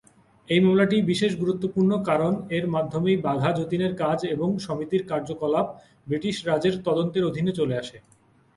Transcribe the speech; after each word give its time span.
এই 0.49 0.59
মামলাটি 0.59 0.97
বিশেষ 1.11 1.31
গুরুত্বপূর্ণ 1.41 1.91
কারণ 2.09 2.33
এর 2.57 2.65
মাধ্যমেই 2.75 3.17
বাঘা 3.27 3.49
যতীনের 3.57 3.93
কাজ 4.03 4.19
এবং 4.35 4.49
সমিতির 4.65 5.03
কার্যকলাপ 5.11 5.67
ব্রিটিশ 6.07 6.35
রাজের 6.49 6.75
তদন্তের 6.87 7.27
অধীনে 7.29 7.51
চলে 7.59 7.75
আসে। 7.81 7.97